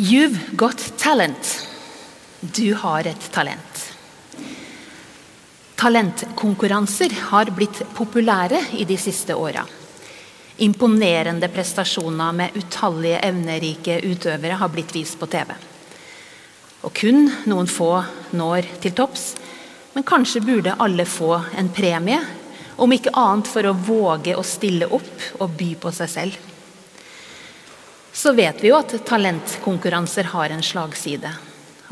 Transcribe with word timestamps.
You've 0.00 0.56
got 0.56 0.92
talent. 0.96 1.66
Du 2.40 2.74
har 2.74 3.06
et 3.06 3.32
talent. 3.32 3.96
Talentkonkurranser 5.74 7.10
har 7.32 7.50
blitt 7.50 7.80
populære 7.96 8.60
i 8.78 8.84
de 8.86 8.94
siste 8.94 9.34
åra. 9.34 9.64
Imponerende 10.62 11.48
prestasjoner 11.50 12.36
med 12.38 12.54
utallige 12.60 13.18
evnerike 13.26 13.96
utøvere 14.06 14.60
har 14.60 14.70
blitt 14.70 14.94
vist 14.94 15.18
på 15.18 15.26
TV. 15.32 15.50
Og 16.86 16.94
kun 16.94 17.26
noen 17.50 17.66
få 17.66 17.90
når 18.38 18.68
til 18.84 18.94
topps, 18.94 19.32
men 19.96 20.06
kanskje 20.06 20.44
burde 20.46 20.76
alle 20.78 21.08
få 21.10 21.32
en 21.58 21.72
premie, 21.74 22.20
om 22.78 22.94
ikke 22.94 23.16
annet 23.18 23.50
for 23.50 23.66
å 23.66 23.74
våge 23.74 24.38
å 24.38 24.46
stille 24.46 24.86
opp 24.86 25.26
og 25.40 25.58
by 25.58 25.72
på 25.82 25.94
seg 25.98 26.14
selv 26.14 26.47
så 28.18 28.32
vet 28.32 28.58
vi 28.64 28.72
jo 28.72 28.78
at 28.80 28.96
talentkonkurranser 29.06 30.32
har 30.32 30.50
en 30.50 30.62
slagside. 30.64 31.30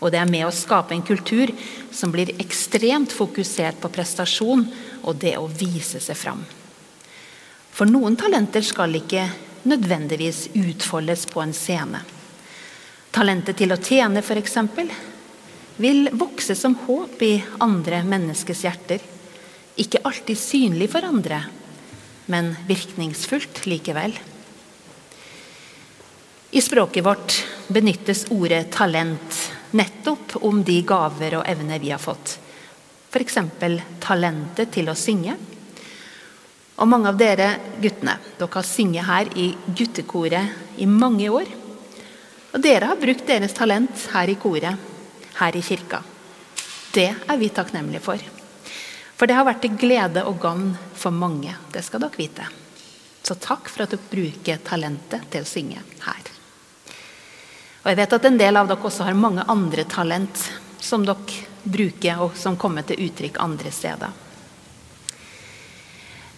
Og 0.03 0.11
det 0.11 0.19
er 0.19 0.29
med 0.29 0.43
å 0.49 0.55
skape 0.55 0.97
en 0.97 1.05
kultur 1.07 1.53
som 1.95 2.11
blir 2.11 2.33
ekstremt 2.43 3.15
fokusert 3.15 3.79
på 3.79 3.93
prestasjon 3.95 4.65
og 5.07 5.23
det 5.23 5.37
å 5.39 5.47
vise 5.47 6.03
seg 6.03 6.19
fram. 6.19 6.43
For 7.71 7.87
noen 7.87 8.19
talenter 8.19 8.65
skal 8.67 8.99
ikke 8.99 9.29
nødvendigvis 9.71 10.49
utfoldes 10.59 11.29
på 11.31 11.45
en 11.45 11.55
scene. 11.55 12.03
Talentet 13.15 13.63
til 13.63 13.71
å 13.71 13.79
tjene, 13.79 14.19
f.eks., 14.19 14.59
vil 15.79 16.09
vokse 16.11 16.59
som 16.59 16.75
håp 16.89 17.23
i 17.23 17.35
andre 17.63 18.03
menneskers 18.03 18.67
hjerter. 18.67 19.03
Ikke 19.79 20.03
alltid 20.03 20.41
synlig 20.41 20.91
for 20.91 21.07
andre, 21.07 21.45
men 22.33 22.57
virkningsfullt 22.67 23.69
likevel. 23.71 24.17
I 26.57 26.61
språket 26.61 27.05
vårt 27.05 27.45
benyttes 27.69 28.27
ordet 28.31 28.71
talent 28.73 29.53
nettopp 29.71 30.37
om 30.41 30.63
de 30.65 30.79
gaver 30.89 31.35
og 31.37 31.43
evner 31.45 31.83
vi 31.83 31.91
har 31.93 32.01
fått. 32.01 32.39
F.eks. 33.13 33.35
talentet 34.01 34.71
til 34.73 34.89
å 34.89 34.95
synge. 34.97 35.35
Og 36.81 36.89
mange 36.89 37.11
av 37.13 37.19
dere 37.21 37.51
guttene 37.77 38.15
dere 38.39 38.49
har 38.55 38.65
synget 38.65 39.05
her 39.05 39.29
i 39.37 39.51
guttekoret 39.69 40.81
i 40.81 40.87
mange 40.89 41.29
år. 41.29 41.51
Og 42.55 42.65
dere 42.65 42.89
har 42.89 43.03
brukt 43.05 43.27
deres 43.29 43.53
talent 43.53 44.07
her 44.15 44.33
i 44.33 44.39
koret, 44.41 44.87
her 45.37 45.59
i 45.61 45.63
kirka. 45.67 46.01
Det 46.97 47.11
er 47.13 47.37
vi 47.43 47.51
takknemlige 47.53 48.01
for. 48.07 48.25
For 49.13 49.29
det 49.29 49.37
har 49.37 49.45
vært 49.45 49.61
til 49.67 49.77
glede 49.77 50.25
og 50.25 50.41
gagn 50.41 50.73
for 50.97 51.13
mange. 51.13 51.53
Det 51.69 51.85
skal 51.85 52.07
dere 52.07 52.17
vite. 52.17 52.49
Så 53.21 53.37
takk 53.37 53.69
for 53.69 53.85
at 53.85 53.93
dere 53.93 54.09
bruker 54.09 54.65
talentet 54.65 55.29
til 55.29 55.45
å 55.45 55.53
synge 55.53 55.85
her. 56.09 56.33
Og 57.87 57.93
jeg 57.93 58.01
vet 58.01 58.15
at 58.17 58.25
en 58.27 58.39
del 58.41 58.57
av 58.59 58.67
dere 58.67 58.83
også 58.83 59.05
har 59.07 59.15
mange 59.15 59.45
andre 59.47 59.85
talent 59.87 60.41
som 60.83 61.05
dere 61.07 61.45
bruker, 61.63 62.19
og 62.19 62.35
som 62.35 62.57
kommer 62.59 62.83
til 62.83 62.99
uttrykk 63.07 63.39
andre 63.39 63.71
steder. 63.71 64.11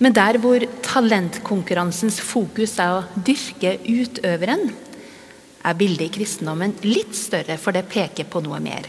Men 0.05 0.13
der 0.13 0.37
hvor 0.45 0.61
talentkonkurransens 0.85 2.21
fokus 2.21 2.77
er 2.85 2.99
å 2.99 3.25
dyrke 3.25 3.79
utøveren, 3.81 4.69
er 5.65 5.81
bildet 5.81 6.11
i 6.11 6.13
kristendommen 6.21 6.77
litt 6.85 7.17
større, 7.17 7.57
for 7.57 7.73
det 7.73 7.89
peker 7.89 8.29
på 8.29 8.45
noe 8.45 8.61
mer. 8.61 8.85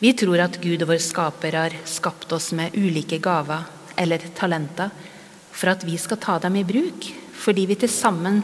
Vi 0.00 0.16
tror 0.16 0.40
at 0.48 0.56
Gud 0.64 0.80
og 0.86 0.88
vår 0.88 1.04
skaper 1.04 1.60
har 1.60 1.80
skapt 1.84 2.32
oss 2.32 2.54
med 2.56 2.72
ulike 2.80 3.20
gaver 3.20 3.68
eller 4.00 4.24
talenter 4.32 4.88
for 5.52 5.76
at 5.76 5.84
vi 5.84 6.00
skal 6.00 6.16
ta 6.16 6.40
dem 6.40 6.56
i 6.56 6.64
bruk, 6.64 7.12
fordi 7.36 7.68
vi 7.68 7.76
til 7.76 7.92
sammen 7.92 8.40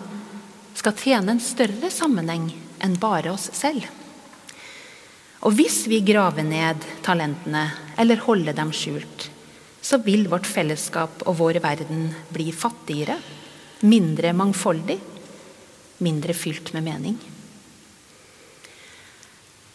skal 0.76 0.92
tjene 0.92 1.32
en 1.32 1.42
større 1.42 1.88
sammenheng 1.88 2.52
enn 2.84 2.98
bare 3.00 3.32
oss 3.32 3.48
selv. 3.56 3.86
Og 5.40 5.54
hvis 5.56 5.86
vi 5.88 6.02
graver 6.04 6.44
ned 6.44 6.84
talentene 7.04 7.68
eller 8.00 8.20
holder 8.26 8.56
dem 8.56 8.72
skjult, 8.76 9.30
så 9.80 9.98
vil 10.04 10.26
vårt 10.28 10.48
fellesskap 10.48 11.22
og 11.24 11.38
vår 11.38 11.60
verden 11.64 12.10
bli 12.28 12.50
fattigere, 12.52 13.16
mindre 13.88 14.34
mangfoldig, 14.36 14.98
mindre 16.04 16.36
fylt 16.36 16.74
med 16.76 16.84
mening. 16.84 17.16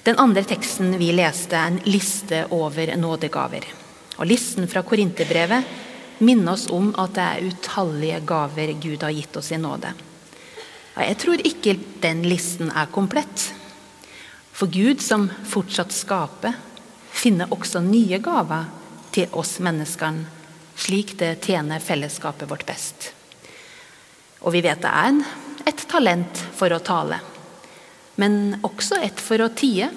Den 0.05 0.19
andre 0.21 0.43
teksten 0.45 0.93
vi 1.01 1.09
leste, 1.17 1.57
er 1.57 1.71
en 1.71 1.81
liste 1.89 2.43
over 2.53 2.91
nådegaver. 3.01 3.65
Og 4.21 4.29
Listen 4.29 4.69
fra 4.69 4.83
Korinterbrevet 4.85 6.21
minner 6.21 6.53
oss 6.53 6.67
om 6.69 6.91
at 7.01 7.15
det 7.17 7.23
er 7.25 7.47
utallige 7.49 8.19
gaver 8.29 8.75
Gud 8.77 9.01
har 9.01 9.15
gitt 9.15 9.41
oss 9.41 9.49
i 9.51 9.57
nåde. 9.57 9.95
Jeg 10.95 11.17
tror 11.19 11.41
ikke 11.43 11.75
den 12.03 12.23
listen 12.23 12.69
er 12.71 12.87
komplett. 12.87 13.49
For 14.55 14.71
Gud, 14.71 15.01
som 15.03 15.27
fortsatt 15.43 15.91
skaper, 15.91 16.55
finner 17.11 17.51
også 17.51 17.81
nye 17.83 18.21
gaver 18.23 18.69
til 19.15 19.31
oss 19.35 19.57
menneskene, 19.63 20.23
slik 20.79 21.15
det 21.19 21.41
tjener 21.43 21.83
fellesskapet 21.83 22.47
vårt 22.47 22.65
best. 22.67 23.09
Og 24.43 24.55
vi 24.55 24.63
vet 24.63 24.83
det 24.83 24.91
er 24.91 25.19
et 25.67 25.85
talent 25.91 26.41
for 26.55 26.71
å 26.71 26.79
tale, 26.83 27.19
men 28.21 28.61
også 28.63 29.01
et 29.03 29.19
for 29.19 29.43
å 29.43 29.51
tie. 29.51 29.89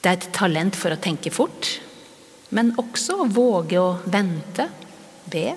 Det 0.00 0.10
er 0.10 0.18
et 0.18 0.32
talent 0.36 0.76
for 0.76 0.92
å 0.92 1.00
tenke 1.00 1.32
fort, 1.32 1.70
men 2.52 2.74
også 2.80 3.22
å 3.22 3.30
våge 3.32 3.80
å 3.80 3.94
vente, 4.04 4.68
be 5.32 5.48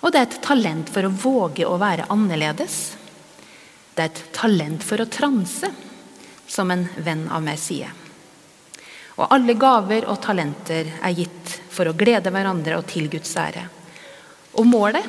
og 0.00 0.12
det 0.12 0.20
er 0.20 0.28
et 0.28 0.40
talent 0.44 0.90
for 0.92 1.04
å 1.04 1.12
våge 1.12 1.66
å 1.68 1.76
være 1.80 2.08
annerledes. 2.12 2.76
Det 3.94 4.04
er 4.04 4.12
et 4.12 4.22
talent 4.32 4.84
for 4.84 5.02
å 5.02 5.08
transe, 5.12 5.68
som 6.48 6.70
en 6.72 6.86
venn 7.04 7.26
av 7.28 7.44
meg 7.44 7.60
sier. 7.60 7.92
Og 9.20 9.28
alle 9.28 9.54
gaver 9.60 10.06
og 10.08 10.22
talenter 10.24 10.88
er 10.96 11.16
gitt 11.16 11.56
for 11.68 11.90
å 11.90 11.96
glede 11.96 12.32
hverandre 12.32 12.78
og 12.80 12.88
til 12.88 13.10
Guds 13.12 13.34
ære. 13.36 13.66
Og 14.56 14.64
målet? 14.66 15.04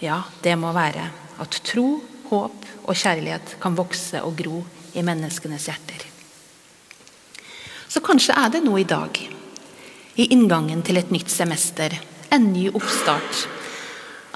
Ja, 0.00 0.22
det 0.42 0.54
må 0.60 0.70
være 0.76 1.08
at 1.42 1.58
tro, 1.66 1.98
håp 2.30 2.66
og 2.86 2.94
kjærlighet 2.94 3.56
kan 3.62 3.74
vokse 3.78 4.22
og 4.22 4.38
gro 4.38 4.62
i 4.94 5.02
menneskenes 5.04 5.66
hjerter. 5.66 6.06
Så 7.90 8.02
kanskje 8.04 8.36
er 8.38 8.54
det 8.54 8.62
noe 8.62 8.82
i 8.82 8.88
dag, 8.88 9.18
i 10.16 10.30
inngangen 10.32 10.82
til 10.86 11.00
et 11.00 11.10
nytt 11.10 11.32
semester, 11.32 11.92
en 12.30 12.50
ny 12.52 12.68
oppstart, 12.70 13.46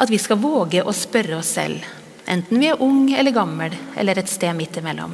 at 0.00 0.09
vi 0.09 0.19
skal 0.21 0.41
våge 0.41 0.81
å 0.81 0.94
spørre 0.97 1.37
oss 1.37 1.53
selv, 1.59 1.84
enten 2.25 2.62
vi 2.62 2.71
er 2.71 2.81
ung 2.81 3.11
eller 3.12 3.34
gammel, 3.37 3.75
eller 4.00 4.21
et 4.21 4.31
sted 4.33 4.56
midt 4.56 4.78
imellom. 4.81 5.12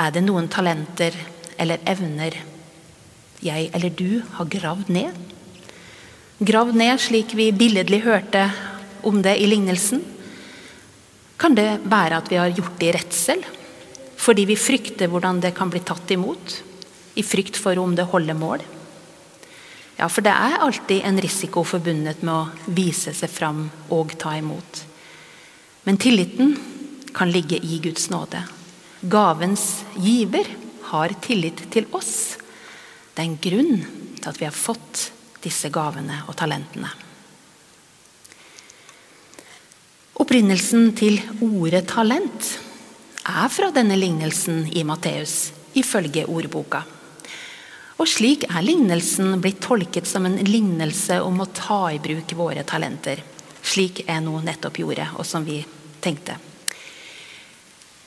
Er 0.00 0.12
det 0.12 0.22
noen 0.24 0.48
talenter 0.52 1.16
eller 1.60 1.80
evner 1.88 2.36
jeg 3.40 3.70
eller 3.72 3.92
du 3.96 4.20
har 4.36 4.48
gravd 4.52 4.90
ned? 4.92 5.16
Gravd 6.40 6.76
ned 6.76 7.00
slik 7.00 7.32
vi 7.36 7.50
billedlig 7.56 8.02
hørte 8.04 8.46
om 9.04 9.20
det 9.24 9.36
i 9.40 9.48
lignelsen? 9.48 10.02
Kan 11.40 11.56
det 11.56 11.80
være 11.88 12.20
at 12.20 12.28
vi 12.28 12.36
har 12.40 12.52
gjort 12.52 12.76
det 12.80 12.90
i 12.90 12.94
redsel? 12.96 13.44
Fordi 14.20 14.44
vi 14.48 14.58
frykter 14.60 15.08
hvordan 15.08 15.40
det 15.40 15.54
kan 15.56 15.72
bli 15.72 15.80
tatt 15.84 16.12
imot? 16.12 16.58
I 17.16 17.24
frykt 17.24 17.56
for 17.56 17.80
om 17.80 17.96
det 17.96 18.08
holder 18.12 18.36
mål? 18.36 18.64
Ja, 20.00 20.06
for 20.08 20.24
det 20.24 20.32
er 20.32 20.62
alltid 20.64 21.02
en 21.04 21.20
risiko 21.20 21.60
forbundet 21.68 22.22
med 22.24 22.32
å 22.32 22.72
vise 22.72 23.12
seg 23.12 23.28
fram 23.28 23.66
og 23.92 24.14
ta 24.16 24.32
imot. 24.38 24.78
Men 25.84 25.98
tilliten 26.00 26.54
kan 27.12 27.28
ligge 27.28 27.58
i 27.60 27.76
Guds 27.84 28.06
nåde. 28.08 28.40
Gavens 29.12 29.82
giver 30.00 30.48
har 30.88 31.12
tillit 31.20 31.66
til 31.74 31.84
oss. 31.92 32.38
Det 33.12 33.20
er 33.20 33.28
en 33.28 33.42
grunn 33.44 33.82
til 34.16 34.28
at 34.30 34.40
vi 34.40 34.46
har 34.48 34.56
fått 34.56 35.10
disse 35.44 35.68
gavene 35.72 36.22
og 36.30 36.36
talentene. 36.40 36.88
Opprinnelsen 40.20 40.94
til 40.96 41.20
ordet 41.44 41.84
'talent' 41.88 42.56
er 43.24 43.48
fra 43.52 43.68
denne 43.70 44.00
lignelsen 44.00 44.64
i 44.72 44.82
Matteus, 44.84 45.52
ifølge 45.74 46.24
ordboka. 46.24 46.84
Og 48.00 48.08
slik 48.08 48.46
er 48.48 48.64
lignelsen 48.64 49.34
blitt 49.44 49.60
tolket 49.60 50.08
som 50.08 50.24
en 50.24 50.38
lignelse 50.46 51.18
om 51.20 51.42
å 51.42 51.50
ta 51.52 51.82
i 51.92 51.98
bruk 52.00 52.32
våre 52.32 52.62
talenter. 52.64 53.20
Slik 53.60 54.06
jeg 54.06 54.22
nå 54.24 54.38
nettopp 54.40 54.78
gjorde, 54.80 55.10
og 55.20 55.26
som 55.28 55.44
vi 55.44 55.58
tenkte. 56.00 56.38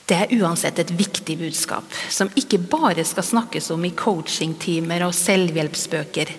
Det 0.04 0.16
er 0.18 0.32
uansett 0.42 0.80
et 0.82 0.90
viktig 0.98 1.36
budskap, 1.38 1.86
som 2.10 2.32
ikke 2.34 2.58
bare 2.58 3.04
skal 3.06 3.24
snakkes 3.24 3.70
om 3.72 3.86
i 3.86 3.92
coachingtimer 3.96 5.06
og 5.06 5.14
selvhjelpsbøker. 5.16 6.32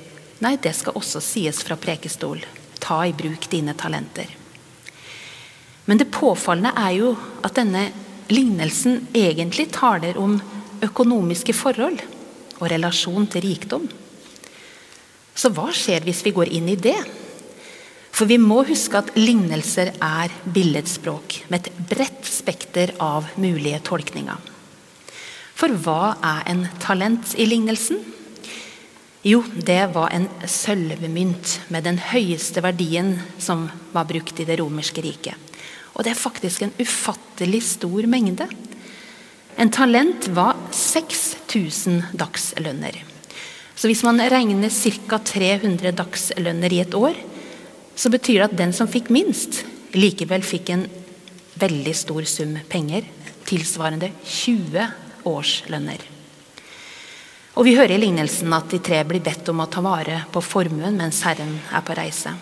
Nei, 0.44 0.58
det 0.62 0.76
skal 0.76 1.00
også 1.00 1.22
sies 1.24 1.64
fra 1.64 1.78
prekestol. 1.80 2.44
Ta 2.84 3.00
i 3.08 3.16
bruk 3.16 3.48
dine 3.50 3.74
talenter. 3.80 4.28
Men 5.88 6.02
det 6.02 6.12
påfallende 6.12 6.76
er 6.76 6.92
jo 6.98 7.16
at 7.46 7.56
denne 7.56 7.88
lignelsen 8.28 9.08
egentlig 9.16 9.70
taler 9.74 10.20
om 10.20 10.36
økonomiske 10.84 11.56
forhold 11.56 12.04
og 12.60 12.70
relasjon 12.72 13.28
til 13.32 13.46
rikdom. 13.46 13.86
Så 15.36 15.52
hva 15.52 15.68
skjer 15.76 16.06
hvis 16.08 16.24
vi 16.26 16.34
går 16.36 16.52
inn 16.56 16.72
i 16.72 16.80
det? 16.80 16.98
For 18.16 18.30
vi 18.30 18.38
må 18.40 18.62
huske 18.64 18.96
at 18.96 19.12
lignelser 19.20 19.92
er 20.00 20.34
billedspråk 20.56 21.42
med 21.52 21.68
et 21.68 21.80
bredt 21.90 22.28
spekter 22.30 22.94
av 23.04 23.28
mulige 23.36 23.82
tolkninger. 23.84 24.38
For 25.56 25.72
hva 25.84 26.16
er 26.24 26.46
en 26.52 26.64
talent 26.84 27.36
i 27.40 27.48
lignelsen? 27.48 28.00
Jo, 29.26 29.42
det 29.42 29.82
var 29.96 30.14
en 30.14 30.28
sølvmynt 30.48 31.58
med 31.74 31.88
den 31.88 31.98
høyeste 32.12 32.62
verdien 32.64 33.16
som 33.42 33.66
var 33.92 34.08
brukt 34.08 34.40
i 34.40 34.46
det 34.48 34.60
romerske 34.62 35.02
riket. 35.02 35.36
Og 35.96 36.04
det 36.06 36.12
er 36.14 36.20
faktisk 36.20 36.62
en 36.62 36.76
ufattelig 36.78 37.64
stor 37.72 38.06
mengde. 38.12 38.48
En 39.58 39.72
talent 39.72 40.28
var 40.36 40.58
6000 40.72 42.12
dagslønner. 42.20 42.98
Så 43.76 43.88
hvis 43.88 44.04
man 44.04 44.20
regner 44.20 44.72
ca. 44.72 45.20
300 45.20 45.94
dagslønner 45.96 46.74
i 46.74 46.82
et 46.84 46.96
år, 46.96 47.16
så 47.96 48.12
betyr 48.12 48.42
det 48.42 48.50
at 48.50 48.58
den 48.60 48.74
som 48.76 48.92
fikk 48.92 49.12
minst, 49.16 49.64
likevel 49.96 50.44
fikk 50.44 50.74
en 50.76 50.84
veldig 51.60 51.96
stor 51.96 52.28
sum 52.28 52.58
penger, 52.68 53.08
tilsvarende 53.48 54.12
20 54.28 54.90
årslønner. 55.32 56.04
Og 57.56 57.64
Vi 57.64 57.78
hører 57.78 57.96
i 57.96 58.02
lignelsen 58.04 58.52
at 58.52 58.68
de 58.68 58.82
tre 58.84 59.00
blir 59.08 59.24
bedt 59.24 59.48
om 59.48 59.64
å 59.64 59.72
ta 59.72 59.80
vare 59.80 60.26
på 60.32 60.44
formuen 60.44 60.98
mens 61.00 61.22
Herren 61.24 61.56
er 61.72 61.86
på 61.88 61.96
reise. 61.96 62.34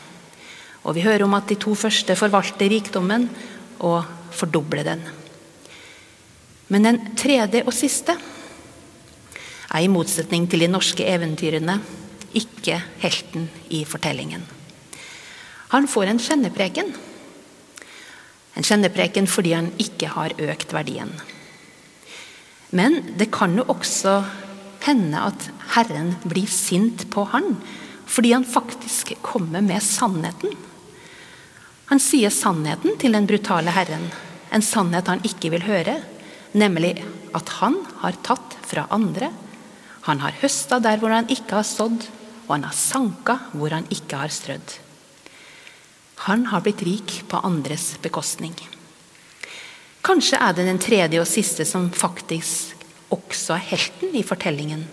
Og 0.83 0.97
vi 0.97 1.05
hører 1.05 1.27
om 1.27 1.37
at 1.37 1.45
de 1.47 1.59
to 1.61 1.75
første 1.77 2.15
forvalter 2.17 2.73
rikdommen 2.73 3.29
og 3.85 4.09
fordobler 4.33 4.89
den. 4.89 5.05
Men 6.73 6.87
den 6.87 7.01
tredje 7.19 7.61
og 7.67 7.73
siste 7.75 8.15
er 8.17 9.81
i 9.83 9.91
motsetning 9.91 10.47
til 10.49 10.65
de 10.65 10.71
norske 10.71 11.05
eventyrene 11.05 11.77
ikke 12.33 12.79
helten 13.03 13.45
i 13.69 13.83
fortellingen. 13.85 14.41
Han 15.73 15.85
får 15.89 16.09
en 16.09 16.21
kjennepreken. 16.21 16.89
En 18.57 18.65
kjennepreken 18.65 19.29
fordi 19.29 19.53
han 19.53 19.69
ikke 19.81 20.09
har 20.15 20.33
økt 20.41 20.73
verdien. 20.73 21.13
Men 22.73 22.99
det 23.17 23.29
kan 23.33 23.53
jo 23.57 23.65
også 23.69 24.19
hende 24.83 25.21
at 25.29 25.45
Herren 25.75 26.15
blir 26.25 26.49
sint 26.49 27.05
på 27.13 27.27
han 27.33 27.55
fordi 28.09 28.33
han 28.33 28.45
faktisk 28.45 29.13
kommer 29.25 29.61
med 29.65 29.81
sannheten. 29.81 30.51
Han 31.89 32.01
sier 32.01 32.33
sannheten 32.33 32.97
til 33.01 33.15
den 33.15 33.25
brutale 33.29 33.73
herren, 33.73 34.09
en 34.53 34.65
sannhet 34.65 35.07
han 35.09 35.23
ikke 35.25 35.49
vil 35.53 35.65
høre, 35.65 35.95
nemlig 36.53 36.95
at 37.33 37.49
han 37.59 37.79
har 38.01 38.19
tatt 38.25 38.57
fra 38.65 38.85
andre. 38.93 39.31
Han 40.07 40.21
har 40.23 40.37
høsta 40.41 40.79
der 40.83 40.99
hvor 41.01 41.13
han 41.13 41.29
ikke 41.31 41.59
har 41.59 41.67
sådd, 41.67 42.05
og 42.45 42.51
han 42.55 42.67
har 42.67 42.77
sanka 42.77 43.37
hvor 43.53 43.73
han 43.73 43.87
ikke 43.93 44.19
har 44.21 44.33
strødd. 44.33 44.77
Han 46.27 46.47
har 46.51 46.63
blitt 46.63 46.83
rik 46.85 47.17
på 47.27 47.41
andres 47.43 47.93
bekostning. 48.03 48.55
Kanskje 50.03 50.39
er 50.39 50.55
det 50.55 50.67
den 50.67 50.81
tredje 50.83 51.19
og 51.21 51.27
siste 51.27 51.65
som 51.67 51.89
faktisk 51.95 52.79
også 53.13 53.55
er 53.55 53.67
helten 53.71 54.15
i 54.15 54.23
fortellingen, 54.25 54.85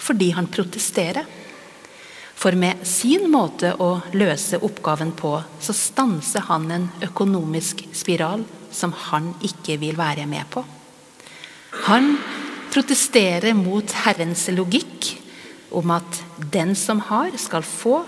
fordi 0.00 0.30
han 0.36 0.48
protesterer. 0.48 1.26
For 2.34 2.56
med 2.58 2.82
sin 2.88 3.28
måte 3.32 3.74
å 3.80 3.90
løse 4.16 4.58
oppgaven 4.64 5.12
på, 5.16 5.36
så 5.60 5.72
stanser 5.76 6.48
han 6.48 6.70
en 6.72 6.88
økonomisk 7.04 7.84
spiral 7.96 8.44
som 8.74 8.92
han 9.08 9.34
ikke 9.46 9.78
vil 9.80 9.96
være 9.96 10.26
med 10.28 10.48
på. 10.52 10.64
Han 11.84 12.14
protesterer 12.72 13.52
mot 13.52 13.90
Herrens 14.06 14.46
logikk 14.48 15.10
om 15.74 15.90
at 15.92 16.20
den 16.52 16.72
som 16.78 17.02
har, 17.10 17.34
skal 17.36 17.66
få, 17.66 17.98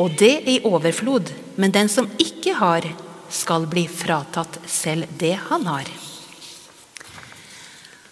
og 0.00 0.14
det 0.16 0.32
i 0.48 0.54
overflod. 0.64 1.28
Men 1.60 1.74
den 1.74 1.90
som 1.92 2.08
ikke 2.16 2.54
har, 2.56 2.86
skal 3.30 3.68
bli 3.70 3.84
fratatt 3.92 4.56
selv 4.66 5.10
det 5.20 5.34
han 5.50 5.68
har. 5.68 5.90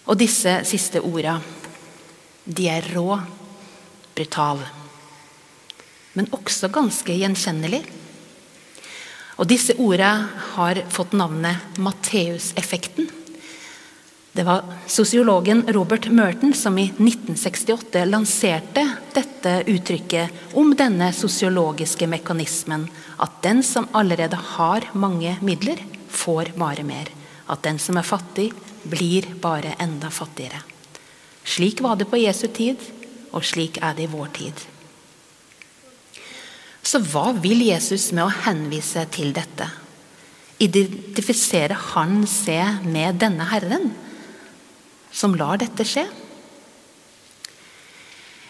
Og 0.05 0.17
disse 0.21 0.59
siste 0.69 1.01
orda, 1.01 1.39
de 2.45 2.69
er 2.69 2.85
rå, 2.93 3.17
brutale, 4.13 4.69
men 6.13 6.29
også 6.37 6.69
ganske 6.73 7.17
gjenkjennelige. 7.17 7.97
Og 9.39 9.49
disse 9.49 9.73
orda 9.81 10.13
har 10.53 10.85
fått 10.93 11.17
navnet 11.17 11.81
Matteuseffekten. 11.81 13.09
Det 14.39 14.43
var 14.43 14.61
sosiologen 14.87 15.65
Robert 15.67 16.07
Merton 16.07 16.53
som 16.53 16.77
i 16.77 16.83
1968 16.83 18.05
lanserte 18.05 18.85
dette 19.11 19.63
uttrykket 19.67 20.55
om 20.55 20.71
denne 20.79 21.09
sosiologiske 21.11 22.07
mekanismen 22.07 22.85
at 23.19 23.35
den 23.43 23.59
som 23.67 23.89
allerede 23.91 24.39
har 24.53 24.87
mange 24.95 25.35
midler, 25.43 25.83
får 26.07 26.53
bare 26.55 26.87
mer. 26.87 27.11
At 27.51 27.67
den 27.67 27.83
som 27.83 27.99
er 27.99 28.07
fattig, 28.07 28.47
blir 28.87 29.27
bare 29.43 29.75
enda 29.75 30.07
fattigere. 30.07 30.63
Slik 31.43 31.83
var 31.83 31.99
det 31.99 32.07
på 32.07 32.23
Jesu 32.23 32.47
tid, 32.47 32.79
og 33.35 33.43
slik 33.43 33.83
er 33.83 33.99
det 33.99 34.07
i 34.07 34.13
vår 34.15 34.35
tid. 34.39 34.67
Så 36.79 37.03
hva 37.11 37.33
vil 37.43 37.67
Jesus 37.73 38.13
med 38.15 38.29
å 38.29 38.35
henvise 38.47 39.03
til 39.11 39.35
dette? 39.35 39.67
Identifisere 40.63 41.87
han 41.91 42.21
seg 42.23 42.87
med 42.87 43.19
denne 43.19 43.51
Herren? 43.51 43.91
Som 45.11 45.35
lar 45.35 45.59
dette 45.61 45.85
skje? 45.87 46.05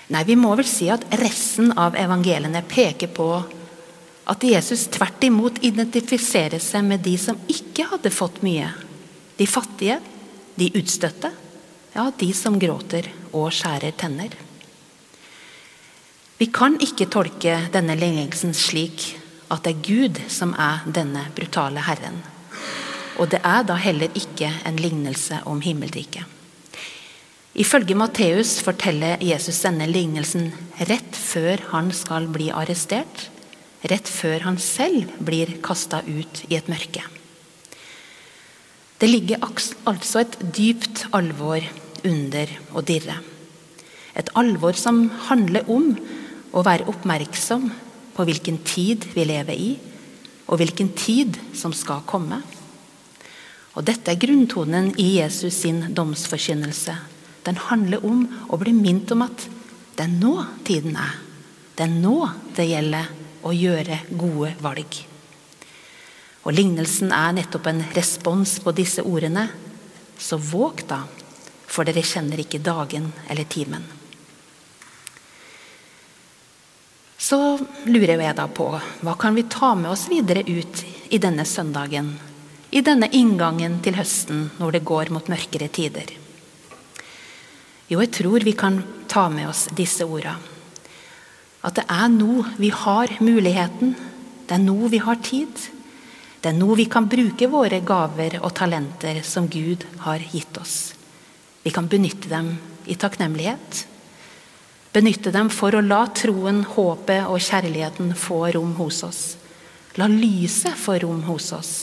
Nei, 0.10 0.24
vi 0.26 0.36
må 0.40 0.56
vel 0.58 0.66
si 0.66 0.88
at 0.90 1.06
resten 1.22 1.72
av 1.78 1.98
evangeliene 2.00 2.64
peker 2.66 3.12
på 3.14 3.30
at 4.30 4.46
Jesus 4.46 4.88
tvert 4.94 5.24
imot 5.26 5.62
identifiserer 5.66 6.62
seg 6.62 6.86
med 6.86 7.04
de 7.06 7.16
som 7.22 7.38
ikke 7.50 7.86
hadde 7.92 8.12
fått 8.14 8.42
mye. 8.46 8.72
De 9.38 9.46
fattige, 9.50 10.00
de 10.58 10.70
utstøtte, 10.78 11.32
ja, 11.94 12.08
de 12.18 12.30
som 12.34 12.58
gråter 12.62 13.10
og 13.32 13.52
skjærer 13.54 13.94
tenner. 13.98 14.34
Vi 16.40 16.48
kan 16.56 16.78
ikke 16.82 17.10
tolke 17.12 17.56
denne 17.74 17.98
lignelsen 18.00 18.54
slik 18.56 19.12
at 19.50 19.66
det 19.66 19.76
er 19.76 19.86
Gud 19.86 20.20
som 20.32 20.54
er 20.58 20.86
denne 20.88 21.26
brutale 21.36 21.84
Herren. 21.86 22.22
Og 23.20 23.30
det 23.34 23.42
er 23.44 23.66
da 23.68 23.76
heller 23.76 24.14
ikke 24.16 24.52
en 24.66 24.78
lignelse 24.80 25.42
om 25.50 25.62
himmelriket. 25.62 26.39
Ifølge 27.60 27.96
Matteus 28.00 28.54
forteller 28.64 29.20
Jesus 29.20 29.58
denne 29.66 29.84
lignelsen 29.90 30.46
rett 30.88 31.18
før 31.20 31.60
han 31.74 31.90
skal 31.92 32.30
bli 32.32 32.48
arrestert, 32.56 33.26
rett 33.92 34.08
før 34.08 34.46
han 34.46 34.60
selv 34.64 35.12
blir 35.28 35.58
kasta 35.66 36.00
ut 36.08 36.46
i 36.48 36.56
et 36.56 36.70
mørke. 36.72 37.04
Det 39.00 39.12
ligger 39.12 39.44
altså 39.44 40.24
et 40.24 40.40
dypt 40.56 41.04
alvor 41.12 41.68
under 42.08 42.56
å 42.72 42.86
dirre. 42.88 43.20
Et 44.16 44.32
alvor 44.40 44.80
som 44.80 45.10
handler 45.28 45.68
om 45.68 45.92
å 46.56 46.64
være 46.64 46.88
oppmerksom 46.88 47.68
på 48.16 48.30
hvilken 48.32 48.64
tid 48.64 49.12
vi 49.12 49.28
lever 49.28 49.60
i, 49.60 49.70
og 50.48 50.64
hvilken 50.64 50.96
tid 50.96 51.36
som 51.52 51.76
skal 51.76 52.08
komme. 52.08 52.40
Og 53.76 53.84
Dette 53.84 54.16
er 54.16 54.20
grunntonen 54.20 54.94
i 54.96 55.18
Jesus 55.20 55.60
sin 55.68 55.90
domsforkynnelse 55.96 57.19
den 57.46 57.60
handler 57.70 58.06
om 58.06 58.26
å 58.50 58.60
bli 58.62 58.74
minnet 58.76 59.12
om 59.16 59.24
at 59.26 59.46
det 59.96 60.06
er 60.06 60.16
nå 60.16 60.34
tiden 60.68 60.98
er. 61.00 61.16
Det 61.76 61.86
er 61.88 61.96
nå 61.96 62.18
det 62.56 62.68
gjelder 62.70 63.08
å 63.48 63.54
gjøre 63.56 64.02
gode 64.20 64.54
valg. 64.64 65.00
Og 66.48 66.56
Lignelsen 66.56 67.12
er 67.16 67.36
nettopp 67.36 67.68
en 67.72 67.82
respons 67.96 68.58
på 68.64 68.74
disse 68.76 69.04
ordene. 69.04 69.48
Så 70.20 70.40
våg 70.40 70.84
da, 70.88 71.04
for 71.68 71.88
dere 71.88 72.04
kjenner 72.04 72.42
ikke 72.42 72.62
dagen 72.64 73.12
eller 73.30 73.48
timen. 73.48 73.86
Så 77.20 77.60
lurer 77.86 78.16
jeg 78.24 78.36
da 78.38 78.48
på 78.48 78.72
hva 78.74 79.14
kan 79.20 79.36
vi 79.36 79.44
ta 79.52 79.74
med 79.76 79.92
oss 79.92 80.08
videre 80.10 80.42
ut 80.48 80.84
i 81.12 81.20
denne 81.22 81.46
søndagen? 81.46 82.16
I 82.72 82.82
denne 82.86 83.10
inngangen 83.14 83.80
til 83.84 83.98
høsten 84.00 84.48
når 84.60 84.78
det 84.78 84.88
går 84.88 85.12
mot 85.14 85.30
mørkere 85.32 85.68
tider. 85.74 86.16
Jo, 87.90 88.04
jeg 88.04 88.12
tror 88.14 88.46
vi 88.46 88.54
kan 88.54 88.84
ta 89.10 89.26
med 89.34 89.50
oss 89.50 89.66
disse 89.74 90.06
orda. 90.06 90.36
At 91.66 91.80
det 91.80 91.88
er 91.90 92.08
nå 92.14 92.44
vi 92.62 92.70
har 92.70 93.16
muligheten. 93.20 93.96
Det 94.46 94.56
er 94.56 94.62
nå 94.62 94.92
vi 94.94 95.02
har 95.02 95.18
tid. 95.26 95.50
Det 96.40 96.52
er 96.52 96.56
nå 96.56 96.76
vi 96.78 96.86
kan 96.86 97.10
bruke 97.10 97.50
våre 97.52 97.82
gaver 97.84 98.38
og 98.44 98.54
talenter 98.56 99.24
som 99.28 99.50
Gud 99.52 99.84
har 100.06 100.22
gitt 100.32 100.62
oss. 100.62 100.94
Vi 101.66 101.74
kan 101.74 101.90
benytte 101.90 102.30
dem 102.32 102.54
i 102.88 102.96
takknemlighet. 102.96 103.84
Benytte 104.94 105.34
dem 105.34 105.50
for 105.54 105.76
å 105.76 105.84
la 105.84 106.06
troen, 106.14 106.64
håpet 106.64 107.28
og 107.28 107.42
kjærligheten 107.44 108.16
få 108.18 108.46
rom 108.56 108.78
hos 108.80 109.04
oss. 109.06 109.22
La 109.98 110.08
lyset 110.10 110.78
få 110.78 111.02
rom 111.02 111.26
hos 111.28 111.52
oss. 111.58 111.74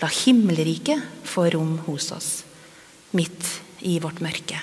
La 0.00 0.08
himmelriket 0.08 1.26
få 1.26 1.50
rom 1.52 1.76
hos 1.90 2.10
oss. 2.14 2.32
Midt 3.18 3.58
i 3.84 3.98
vårt 4.00 4.22
mørke. 4.24 4.62